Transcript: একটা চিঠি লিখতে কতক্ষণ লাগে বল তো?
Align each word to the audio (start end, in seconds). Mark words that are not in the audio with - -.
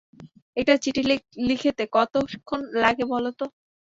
একটা 0.57 0.73
চিঠি 0.83 1.01
লিখতে 1.47 1.83
কতক্ষণ 1.93 2.59
লাগে 2.83 3.03
বল 3.11 3.25
তো? 3.33 3.45